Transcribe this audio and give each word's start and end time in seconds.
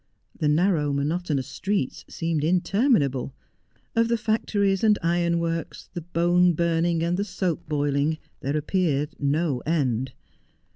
The 0.35 0.47
narrow, 0.49 0.91
monotonous 0.91 1.45
streets 1.45 2.05
seemed 2.09 2.43
inter 2.43 2.87
minable; 2.87 3.33
of 3.95 4.07
the 4.07 4.17
factories 4.17 4.83
and 4.83 4.97
ironworks, 5.03 5.91
the 5.93 6.01
bone 6.01 6.53
burning 6.53 7.03
and 7.03 7.17
the 7.17 7.23
soap 7.23 7.69
boiling, 7.69 8.17
there 8.39 8.57
appeared 8.57 9.09
no 9.19 9.59
end. 9.59 10.13